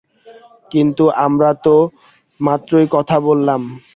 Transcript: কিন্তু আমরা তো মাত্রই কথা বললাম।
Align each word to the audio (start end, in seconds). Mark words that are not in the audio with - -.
কিন্তু 0.71 1.03
আমরা 1.25 1.49
তো 1.65 1.75
মাত্রই 2.39 2.87
কথা 2.91 3.17
বললাম। 3.27 3.61